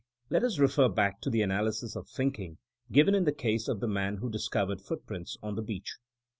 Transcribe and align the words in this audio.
Let 0.31 0.43
us 0.43 0.57
refer 0.57 0.89
back 0.89 1.21
to 1.21 1.29
the 1.29 1.43
analysis 1.43 1.95
of 1.95 2.07
thinking 2.09 2.57
given 2.91 3.13
in 3.13 3.25
the 3.25 3.31
case 3.31 3.67
of 3.67 3.81
the 3.81 3.87
man 3.87 4.17
who 4.17 4.31
discovered 4.31 4.81
footprints 4.81 5.37
on 5.43 5.53
the 5.53 5.61
beach. 5.61 5.99